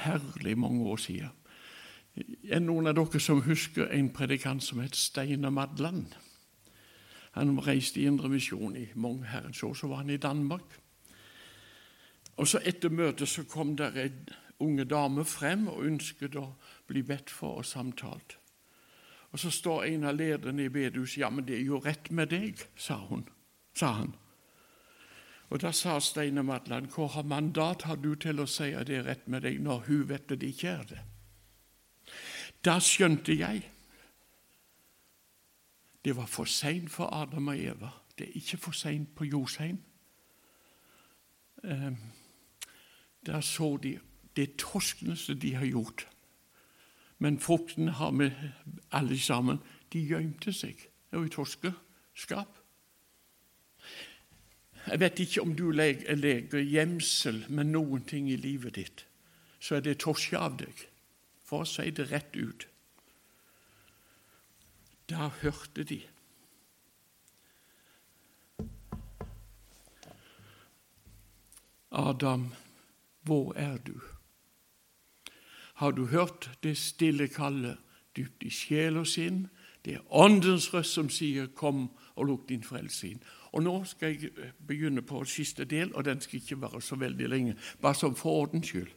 herlig 0.00 0.58
mange 0.58 0.86
år 0.86 0.96
siden. 0.96 1.30
Er 2.48 2.60
noen 2.62 2.88
av 2.90 2.96
dere 2.96 3.20
som 3.20 3.42
husker 3.44 3.90
en 3.92 4.10
predikant 4.14 4.62
som 4.64 4.80
het 4.80 4.96
Steinar 4.96 5.52
Madland? 5.54 6.14
Han 7.36 7.58
reiste 7.62 8.00
i 8.00 8.06
Indremisjon 8.10 8.76
i 8.76 8.88
mange 8.94 9.26
herrens 9.30 9.62
år. 9.62 9.74
Så 9.74 9.86
var 9.86 10.02
han 10.02 10.10
i 10.10 10.16
Danmark. 10.16 10.78
Og 12.40 12.48
så 12.48 12.60
Etter 12.64 12.88
møtet 12.88 13.28
så 13.28 13.44
kom 13.44 13.74
der 13.76 13.96
en 14.00 14.28
unge 14.60 14.84
dame 14.88 15.24
frem 15.28 15.66
og 15.68 15.84
ønsket 15.84 16.38
å 16.40 16.46
bli 16.88 17.02
bedt 17.04 17.30
for 17.32 17.60
og 17.60 17.68
samtalt. 17.68 18.38
Og 19.30 19.38
Så 19.38 19.50
står 19.50 19.84
en 19.84 20.04
av 20.04 20.16
lederne 20.16 20.64
i 20.64 20.72
bedehuset 20.72 21.20
ja, 21.20 21.30
men 21.30 21.44
det 21.46 21.58
er 21.58 21.68
jo 21.68 21.78
rett 21.84 22.10
med 22.10 22.32
deg, 22.32 22.58
sa, 22.76 22.96
hun, 22.96 23.28
sa 23.74 23.92
han. 24.00 24.14
Og 25.50 25.60
Da 25.60 25.72
sa 25.72 25.98
Steinar 26.00 26.42
Madland, 26.42 26.86
hvor 26.86 27.22
mandat 27.22 27.82
har 27.82 27.96
du 27.96 28.14
til 28.14 28.40
å 28.40 28.46
si 28.46 28.72
at 28.72 28.86
det 28.86 28.96
er 28.96 29.06
rett 29.06 29.28
med 29.28 29.42
deg, 29.42 29.60
når 29.60 29.84
hun 29.86 30.08
vet 30.08 30.32
at 30.32 30.40
det 30.40 30.48
ikke 30.48 30.68
er 30.68 30.84
det? 30.88 31.00
Da 32.64 32.78
skjønte 32.80 33.34
jeg 33.34 33.62
det 36.04 36.16
var 36.16 36.26
for 36.26 36.44
seint 36.44 36.90
for 36.90 37.12
Adam 37.12 37.48
og 37.48 37.58
Eva. 37.58 37.90
Det 38.18 38.28
er 38.28 38.36
ikke 38.40 38.56
for 38.56 38.72
seint 38.72 39.14
på 39.14 39.24
Josheim. 39.24 39.78
Eh, 41.64 41.92
der 43.26 43.40
så 43.40 43.76
de 43.76 43.98
det 44.36 44.56
torskneste 44.56 45.34
de 45.34 45.54
har 45.54 45.66
gjort. 45.66 46.06
Men 47.18 47.40
frukten 47.40 47.88
har 47.88 48.10
vi 48.10 48.30
alle 48.92 49.18
sammen. 49.18 49.58
De 49.92 50.00
gjemte 50.06 50.52
seg 50.52 50.86
Det 51.10 51.26
i 51.26 51.28
torskeskap. 51.28 52.58
Jeg 54.86 55.00
vet 55.00 55.18
ikke 55.18 55.42
om 55.42 55.56
du 55.56 55.70
leger 55.70 56.60
gjemsel 56.62 57.44
med 57.48 57.64
noen 57.64 58.04
ting 58.06 58.30
i 58.30 58.36
livet 58.36 58.74
ditt, 58.74 59.06
så 59.58 59.74
er 59.74 59.80
det 59.80 59.98
torske 59.98 60.38
av 60.38 60.56
deg, 60.56 60.86
for 61.44 61.64
å 61.64 61.68
si 61.68 61.90
det 61.90 62.06
rett 62.12 62.36
ut. 62.36 62.66
Da 65.10 65.28
hørte 65.42 65.84
de. 65.84 66.00
Adam, 71.90 72.52
hvor 73.22 73.52
er 73.56 73.76
du? 73.76 74.00
Har 75.74 75.90
du 75.90 76.06
hørt 76.06 76.50
det 76.62 76.76
stille 76.76 77.28
kallet 77.28 77.78
dypt 78.16 78.42
i 78.42 78.50
sjel 78.50 78.96
og 78.96 79.06
sinn? 79.06 79.48
Det 79.84 79.94
er 79.94 80.12
Åndens 80.12 80.74
røst 80.74 80.92
som 80.92 81.08
sier 81.08 81.46
'Kom 81.46 81.90
og 82.16 82.26
lukk 82.26 82.48
din 82.48 82.62
frelse 82.62 83.06
inn'. 83.06 83.22
Og 83.52 83.62
Nå 83.62 83.84
skal 83.84 84.08
jeg 84.08 84.24
eh, 84.24 84.50
begynne 84.68 85.02
på 85.02 85.24
siste 85.24 85.64
del, 85.64 85.94
og 85.94 86.04
den 86.04 86.20
skal 86.20 86.40
ikke 86.40 86.62
være 86.62 86.80
så 86.82 86.96
veldig 86.96 87.28
lenge. 87.28 87.56
Bare 87.82 87.94
som 87.94 88.16
for 88.16 88.30
ordens 88.30 88.66
skyld. 88.66 88.88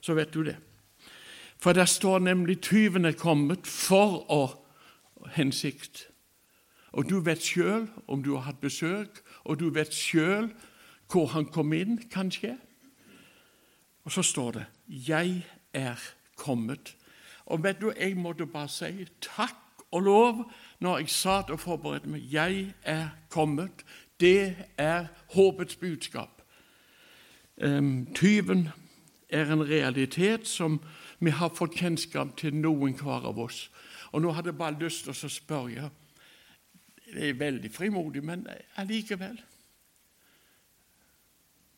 Så 0.00 0.14
vet 0.14 0.34
du 0.34 0.44
det. 0.44 0.56
For 1.58 1.72
der 1.72 1.84
står 1.84 2.18
nemlig 2.18 2.60
tyven 2.60 3.04
er 3.04 3.12
kommet 3.12 3.66
for 3.66 4.32
å 4.32 4.64
hensikt. 5.34 6.08
Og 6.92 7.10
du 7.10 7.20
vet 7.20 7.42
sjøl 7.42 7.88
om 8.08 8.22
du 8.22 8.34
har 8.34 8.40
hatt 8.40 8.60
besøk, 8.60 9.20
og 9.44 9.60
du 9.60 9.70
vet 9.70 9.94
sjøl 9.94 10.50
hvor 11.12 11.26
han 11.26 11.44
kom 11.44 11.72
inn, 11.72 11.98
kanskje. 12.10 12.56
Og 14.10 14.14
så 14.14 14.22
står 14.22 14.50
det 14.50 14.66
'Jeg 14.88 15.46
er 15.72 15.94
kommet'. 16.36 16.96
Og 17.46 17.62
vet 17.62 17.80
du, 17.80 17.92
jeg 18.00 18.16
måtte 18.16 18.46
bare 18.46 18.68
si 18.68 19.06
takk 19.20 19.54
og 19.90 20.02
lov 20.02 20.52
når 20.80 20.98
jeg 20.98 21.08
satt 21.08 21.50
og 21.50 21.60
forberedte 21.60 22.08
meg. 22.08 22.22
'Jeg 22.32 22.74
er 22.82 23.08
kommet'. 23.34 23.84
Det 24.20 24.56
er 24.78 25.06
håpets 25.34 25.76
budskap. 25.76 26.42
Tyven 28.14 28.68
er 29.28 29.52
en 29.52 29.68
realitet 29.68 30.46
som 30.46 30.82
vi 31.20 31.30
har 31.30 31.48
fått 31.48 31.74
kjennskap 31.74 32.36
til, 32.36 32.54
noen 32.54 32.94
hver 32.94 33.28
av 33.28 33.38
oss. 33.38 33.70
Og 34.12 34.22
nå 34.22 34.32
hadde 34.32 34.48
jeg 34.48 34.58
bare 34.58 34.78
lyst 34.80 35.04
til 35.04 35.10
å 35.10 35.28
spørre 35.28 35.90
Det 37.14 37.28
er 37.28 37.34
veldig 37.34 37.72
frimodig, 37.72 38.24
men 38.24 38.46
allikevel 38.76 39.40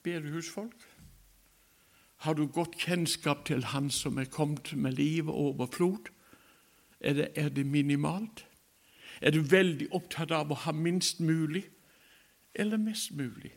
Bedehusfolk, 0.03 0.92
har 2.23 2.35
du 2.35 2.47
godt 2.47 2.77
kjennskap 2.79 3.45
til 3.45 3.65
Han 3.65 3.91
som 3.91 4.19
er 4.19 4.25
kommet 4.25 4.77
med 4.77 4.93
liv 4.93 5.29
og 5.29 5.35
overflod? 5.35 6.11
Er 7.01 7.13
det, 7.13 7.29
er 7.35 7.49
det 7.49 7.67
minimalt? 7.67 8.47
Er 9.21 9.31
du 9.31 9.41
veldig 9.41 9.89
opptatt 9.91 10.31
av 10.31 10.51
å 10.51 10.61
ha 10.65 10.73
minst 10.73 11.21
mulig 11.21 11.65
eller 12.55 12.79
mest 12.79 13.11
mulig? 13.19 13.51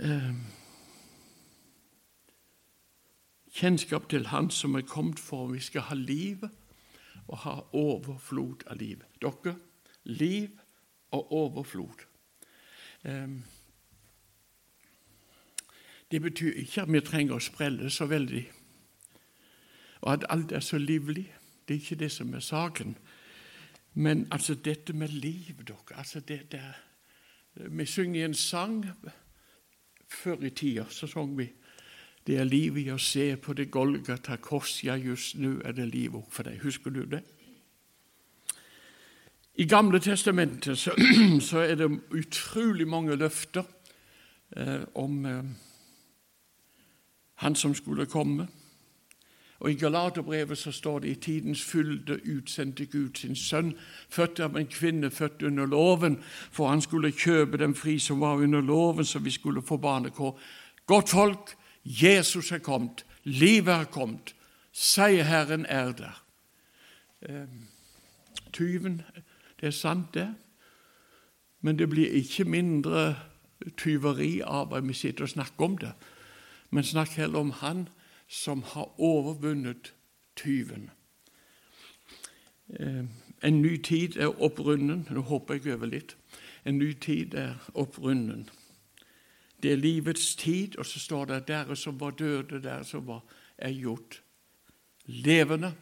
Uh, 0.00 0.34
kjennskap 3.54 4.10
til 4.10 4.26
Han 4.26 4.50
som 4.50 4.74
er 4.74 4.86
kommet 4.90 5.22
for 5.22 5.46
at 5.46 5.54
vi 5.54 5.62
skal 5.62 5.86
ha 5.86 5.94
liv 5.94 6.42
og 7.28 7.38
ha 7.46 7.56
overflod 7.72 8.66
av 8.66 8.82
liv. 8.82 9.06
Dere, 9.22 9.54
liv 10.04 10.58
og 11.14 11.32
overflod. 11.32 12.06
Ehm, 13.04 13.42
det 16.10 16.22
betyr 16.22 16.52
ikke 16.52 16.82
at 16.82 16.92
vi 16.92 17.00
trenger 17.00 17.36
å 17.36 17.44
sprelle 17.44 17.90
så 17.90 18.06
veldig, 18.10 18.44
og 20.00 20.12
at 20.12 20.26
alt 20.28 20.52
er 20.52 20.64
så 20.64 20.78
livlig. 20.78 21.26
Det 21.68 21.76
er 21.76 21.80
ikke 21.80 22.00
det 22.00 22.10
som 22.12 22.34
er 22.34 22.40
saken. 22.40 22.96
Men 23.94 24.26
altså 24.30 24.54
dette 24.54 24.92
med 24.92 25.08
liv, 25.08 25.60
dere 25.66 25.98
altså 25.98 26.20
det 26.20 26.52
der, 26.52 26.72
Vi 27.54 27.86
synger 27.86 28.24
en 28.24 28.34
sang 28.34 28.86
Før 30.08 30.44
i 30.44 30.50
tida 30.50 30.84
så 30.90 31.06
sang 31.06 31.38
vi 31.38 31.48
det 32.26 32.36
er 32.38 32.44
liv 32.44 32.76
i 32.78 32.90
å 32.92 32.98
se 32.98 33.36
på 33.36 33.52
det 33.56 33.70
Golgata 33.70 34.36
kors, 34.36 34.82
ja, 34.84 34.96
just 34.96 35.38
nå 35.40 35.60
er 35.64 35.72
det 35.72 35.88
liv 35.88 36.14
òg 36.14 36.26
for 36.30 36.46
deg. 36.46 36.60
Husker 36.62 36.90
du 36.90 37.04
det? 37.08 37.22
I 39.54 39.64
Gamle 39.64 39.98
testamentet 40.00 40.78
så, 40.78 40.92
så 41.48 41.64
er 41.64 41.74
det 41.80 41.88
utrolig 42.12 42.86
mange 42.88 43.16
løfter 43.16 43.64
eh, 44.56 44.84
om 44.94 45.26
eh, 45.26 45.42
han 47.40 47.54
som 47.54 47.74
skulle 47.74 48.06
komme. 48.06 48.48
Og 49.60 49.70
I 49.70 49.74
Galaterbrevet 49.74 50.58
så 50.58 50.72
står 50.72 50.98
det 50.98 51.08
i 51.08 51.14
tidens 51.14 51.62
fylde 51.62 52.20
utsendte 52.36 52.86
Gud 52.86 53.16
sin 53.16 53.36
sønn, 53.36 53.74
født 54.08 54.40
av 54.40 54.56
en 54.56 54.66
kvinne 54.66 55.10
født 55.10 55.42
under 55.42 55.66
loven, 55.66 56.18
for 56.50 56.68
han 56.68 56.80
skulle 56.80 57.12
kjøpe 57.12 57.60
dem 57.60 57.74
fri 57.74 57.98
som 57.98 58.20
var 58.20 58.40
under 58.40 58.60
loven, 58.60 59.04
så 59.04 59.18
vi 59.18 59.30
skulle 59.30 59.62
få 59.62 59.76
barnekår. 59.76 60.38
Godt 60.86 61.08
folk, 61.08 61.56
Jesus 61.84 62.52
er 62.52 62.58
kommet, 62.58 63.04
livet 63.24 63.74
er 63.74 63.84
kommet, 63.84 64.34
seierherren 64.72 65.66
er 65.68 65.92
der. 65.92 66.22
Eh, 67.22 67.48
tyven, 68.52 69.02
det 69.60 69.66
er 69.66 69.76
sant, 69.76 70.14
det, 70.14 70.28
men 71.60 71.78
det 71.78 71.88
blir 71.88 72.08
ikke 72.08 72.44
mindre 72.44 73.14
tyveri 73.76 74.40
av 74.40 74.72
at 74.72 74.88
vi 74.88 74.96
sitter 74.96 75.28
og 75.28 75.36
snakker 75.36 75.64
om 75.64 75.76
det, 75.78 75.92
men 76.70 76.84
snakk 76.84 77.16
heller 77.18 77.38
om 77.38 77.50
Han 77.50 77.88
som 78.28 78.62
har 78.62 79.00
overvunnet 79.00 79.92
tyven. 80.36 80.90
Eh, 82.78 83.04
en 83.42 83.62
ny 83.62 83.76
tid 83.82 84.16
er 84.16 84.42
opprunden. 84.42 85.08
Nå 85.10 85.20
håper 85.20 85.54
jeg 85.58 85.74
over 85.74 85.90
litt. 85.90 86.16
En 86.64 86.78
ny 86.78 86.92
tid 86.92 87.34
er 87.34 87.56
opprunden. 87.74 88.48
Det 89.62 89.72
er 89.72 89.76
livets 89.76 90.34
tid, 90.36 90.78
og 90.78 90.86
så 90.86 91.00
står 91.00 91.24
det 91.24 91.46
dere 91.48 91.76
som 91.76 92.00
var 92.00 92.10
døde, 92.16 92.62
dere 92.62 92.84
som 92.84 93.06
var, 93.06 93.24
er 93.58 93.74
gjort 93.76 94.22
levende. 95.04 95.74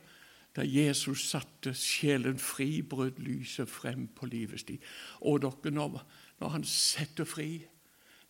Da 0.56 0.64
Jesus 0.66 1.28
satte 1.28 1.74
sjelen 1.76 2.38
fri, 2.38 2.80
brøt 2.82 3.18
lyset 3.22 3.70
frem 3.70 4.08
på 4.16 4.26
livets 4.26 4.64
tid. 4.64 4.78
Og 5.20 5.42
dere, 5.42 5.70
når, 5.70 6.00
når 6.40 6.48
han 6.56 6.64
setter 6.64 7.28
fri, 7.28 7.66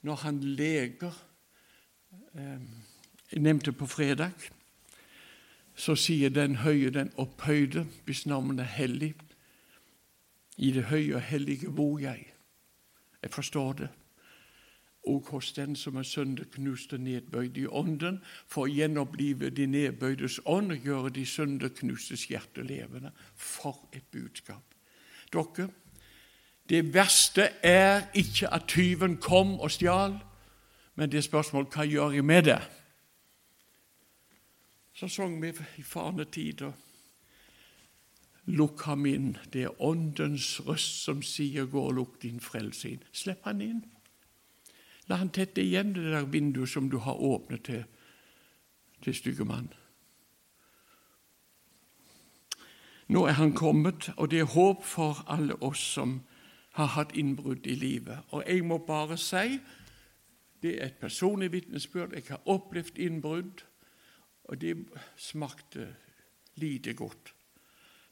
når 0.02 0.14
han 0.24 0.40
leger 0.42 1.14
Jeg 2.34 3.42
nevnte 3.42 3.72
på 3.72 3.86
fredag 3.86 4.32
så 5.78 5.94
sier 5.94 6.30
den 6.34 6.56
høye, 6.64 6.90
den 6.90 7.12
opphøyde, 7.16 7.86
hvis 8.04 8.26
navnet 8.26 8.64
er 8.64 8.72
hellig. 8.74 9.14
I 10.56 10.72
det 10.74 10.88
høye 10.90 11.14
og 11.14 11.22
hellige 11.22 11.70
bor 11.70 12.00
jeg. 12.02 12.26
Jeg 13.22 13.30
forstår 13.30 13.72
det 13.72 13.88
og 15.08 15.24
hos 15.30 15.52
den 15.52 15.76
som 15.76 15.96
er 15.96 16.02
sønderknust 16.02 16.92
og 16.92 17.00
nedbøyd 17.00 17.56
i 17.56 17.66
ånden, 17.66 18.18
for 18.46 18.66
å 18.66 18.72
gjenopplive 18.72 19.48
de 19.56 19.64
nedbøydes 19.66 20.40
ånd 20.44 20.74
og 20.74 20.84
gjøre 20.84 21.12
de 21.16 21.24
sønderknustes 21.26 22.26
hjerte 22.28 22.62
levende. 22.66 23.14
For 23.34 23.88
et 23.92 24.04
budskap! 24.12 24.74
Dere, 25.32 25.68
det 26.68 26.82
verste 26.92 27.46
er 27.64 28.10
ikke 28.12 28.52
at 28.52 28.68
tyven 28.68 29.16
kom 29.16 29.56
og 29.60 29.70
stjal, 29.72 30.18
men 30.98 31.10
det 31.10 31.18
er 31.18 31.22
spørsmål 31.22 31.68
hva 31.70 31.84
gjør 31.86 32.16
jeg 32.16 32.24
med 32.26 32.42
det? 32.42 32.58
Så 34.98 35.06
sang 35.08 35.36
vi 35.38 35.52
i 35.78 35.82
farne 35.86 36.24
tider. 36.26 36.72
Lukk 38.50 38.82
ham 38.82 39.06
inn. 39.06 39.36
Det 39.52 39.62
er 39.62 39.82
Åndens 39.82 40.56
røst 40.66 41.04
som 41.04 41.22
sier 41.22 41.66
'gå 41.66 41.80
og 41.80 41.94
lukk 41.94 42.22
din 42.22 42.40
frelse 42.40 42.88
inn'. 42.88 43.06
Slipp 43.12 43.44
han 43.44 43.60
inn. 43.60 43.84
La 45.06 45.16
han 45.16 45.30
tette 45.30 45.62
igjen 45.62 45.94
det 45.94 46.02
der 46.02 46.24
vinduet 46.24 46.68
som 46.68 46.90
du 46.90 46.98
har 46.98 47.14
åpnet 47.14 47.62
til, 47.62 47.84
til 49.02 49.14
stygge 49.14 49.44
mann. 49.44 49.72
Nå 53.08 53.26
er 53.26 53.32
han 53.32 53.52
kommet, 53.52 54.10
og 54.16 54.30
det 54.30 54.40
er 54.40 54.44
håp 54.44 54.84
for 54.84 55.24
alle 55.28 55.62
oss 55.62 55.78
som 55.78 56.20
har 56.72 56.86
hatt 56.86 57.14
innbrudd 57.14 57.66
i 57.66 57.74
livet. 57.74 58.18
Og 58.30 58.42
jeg 58.46 58.64
må 58.64 58.78
bare 58.78 59.16
si 59.16 59.60
det 60.62 60.74
er 60.82 60.86
et 60.86 61.00
personlig 61.00 61.52
vitnesbyrd. 61.52 62.14
Jeg 62.14 62.24
har 62.28 62.40
opplevd 62.46 62.98
innbrudd, 62.98 63.64
og 64.44 64.60
det 64.60 64.76
smakte 65.16 65.94
lite 66.54 66.94
godt. 66.94 67.34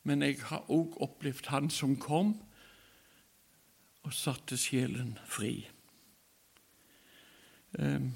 Men 0.03 0.23
jeg 0.23 0.39
har 0.41 0.71
òg 0.71 1.01
opplevd 1.03 1.47
Han 1.51 1.71
som 1.71 1.97
kom 1.97 2.37
og 4.07 4.13
satte 4.15 4.57
sjelen 4.57 5.19
fri. 5.27 5.69
Ehm, 7.79 8.13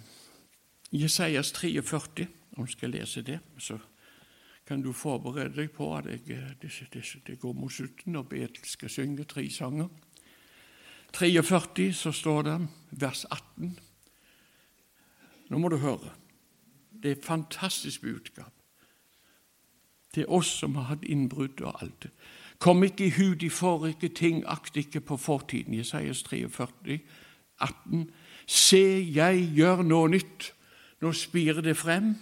Jesajas 0.92 1.52
43, 1.52 2.28
om 2.56 2.64
jeg 2.66 2.72
skal 2.76 2.90
lese 2.90 3.22
det, 3.22 3.40
så 3.58 3.78
kan 4.66 4.82
du 4.82 4.92
forberede 4.92 5.56
deg 5.56 5.72
på 5.74 5.88
at 5.96 6.06
jeg, 6.06 6.22
eh, 6.30 6.54
det, 6.62 6.70
det, 6.92 7.04
det 7.26 7.38
går 7.40 7.52
mot 7.52 7.72
slutten, 7.72 8.16
og 8.16 8.28
Betel 8.28 8.64
skal 8.64 8.90
synge 8.90 9.24
tre 9.24 9.50
sanger. 9.50 9.88
43 11.12 11.92
så 11.92 12.12
står 12.12 12.42
det 12.42 12.58
vers 12.90 13.24
18. 13.30 13.78
Nå 15.50 15.58
må 15.58 15.68
du 15.68 15.76
høre. 15.82 16.14
Det 17.02 17.10
er 17.10 17.16
et 17.16 17.24
fantastisk 17.24 18.02
budskap. 18.06 18.52
Er 20.16 20.30
oss 20.30 20.50
som 20.58 20.74
har 20.74 20.88
hatt 20.90 21.04
innbrudd 21.06 21.60
og 21.62 21.82
alt. 21.82 22.08
Kom 22.58 22.82
ikke 22.82 23.06
i 23.06 23.12
hu 23.14 23.34
de 23.34 23.50
forrige 23.50 24.08
ting, 24.08 24.42
akt 24.46 24.76
ikke 24.76 25.00
på 25.00 25.16
fortiden. 25.16 25.74
Jesajas 25.74 26.22
43, 26.22 27.00
18. 27.60 28.10
Se, 28.46 28.82
jeg 29.14 29.46
gjør 29.54 29.82
noe 29.86 30.10
nytt. 30.10 30.50
Nå 31.00 31.12
spirer 31.16 31.62
det 31.64 31.76
frem. 31.78 32.14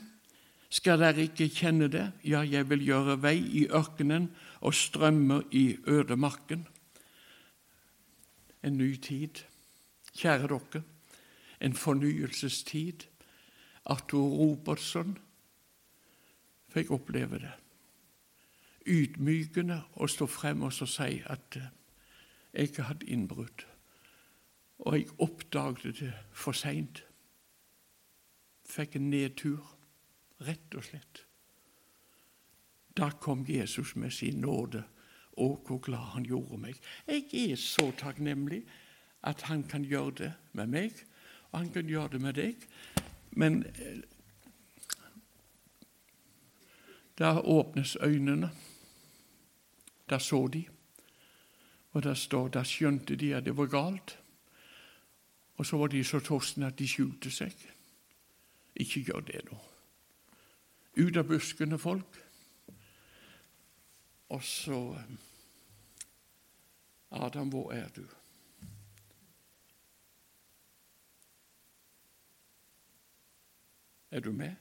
Skal 0.71 1.01
dere 1.01 1.25
ikke 1.25 1.49
kjenne 1.49 1.89
det? 1.89 2.05
Ja, 2.25 2.45
jeg 2.45 2.69
vil 2.71 2.85
gjøre 2.85 3.17
vei 3.23 3.39
i 3.41 3.65
ørkenen 3.73 4.29
og 4.61 4.75
strømmer 4.77 5.43
i 5.51 5.79
ødemarken. 5.87 6.67
En 8.63 8.77
ny 8.79 8.95
tid. 9.01 9.43
Kjære 10.19 10.49
dere, 10.53 10.83
en 11.61 11.75
fornyelsestid. 11.75 13.09
Arthur 13.89 14.29
Robertson 14.41 15.17
fikk 16.69 16.93
oppleve 16.93 17.41
det. 17.41 17.55
Ydmykende 18.89 19.83
å 20.01 20.09
stå 20.09 20.29
frem 20.29 20.63
og 20.65 20.73
si 20.77 21.19
at 21.25 21.57
eh, 21.57 21.73
jeg 22.53 22.71
ikke 22.71 22.89
hadde 22.89 23.09
innbrudd 23.13 23.67
og 24.79 24.95
jeg 24.95 25.09
oppdaget 25.19 26.01
det 26.01 26.13
for 26.33 26.57
seint. 26.57 27.03
Fikk 28.69 28.99
en 28.99 29.11
nedtur, 29.11 29.65
rett 30.47 30.77
og 30.79 30.87
slett. 30.87 31.25
Da 32.97 33.11
kom 33.21 33.45
Jesus 33.49 33.97
med 33.97 34.13
sin 34.15 34.41
nåde. 34.43 34.85
Å, 35.39 35.47
hvor 35.67 35.79
glad 35.79 36.15
han 36.17 36.25
gjorde 36.27 36.59
meg. 36.59 36.79
Jeg 37.07 37.29
er 37.31 37.59
så 37.63 37.93
takknemlig 37.95 38.65
at 39.23 39.45
han 39.47 39.63
kan 39.71 39.85
gjøre 39.87 40.15
det 40.19 40.31
med 40.59 40.73
meg, 40.73 41.05
og 41.53 41.61
han 41.61 41.69
kan 41.75 41.91
gjøre 41.91 42.17
det 42.17 42.21
med 42.25 42.35
deg. 42.35 42.65
Men 43.31 43.65
der 47.19 47.35
da 47.35 47.41
åpnes 47.41 47.97
øynene. 48.01 48.51
Da 50.11 50.19
så 50.19 50.47
de, 50.47 50.65
og 51.93 52.03
der 52.03 52.15
står 52.15 52.49
da 52.49 52.63
skjønte 52.65 53.17
de 53.17 53.35
at 53.35 53.45
det 53.45 53.57
var 53.57 53.67
galt. 53.67 54.19
Og 55.57 55.67
så 55.67 55.77
var 55.77 55.87
de 55.87 56.05
så 56.05 56.21
tostne 56.21 56.67
at 56.67 56.79
de 56.79 56.89
skjulte 56.89 57.31
seg. 57.31 57.53
Ikke 58.75 59.03
gjør 59.03 59.21
det 59.21 59.43
nå. 59.51 59.59
Ut 60.97 61.17
av 61.17 61.27
buskene, 61.29 61.79
folk. 61.79 62.21
Og 64.29 64.45
så 64.45 64.79
eh, 64.95 65.13
Adam, 67.11 67.49
hvor 67.49 67.73
er 67.73 67.89
du? 67.97 68.05
Er 74.11 74.21
du 74.21 74.33
med? 74.33 74.55